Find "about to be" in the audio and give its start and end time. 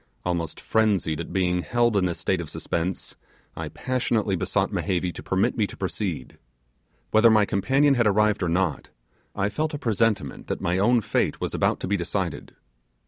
11.53-11.97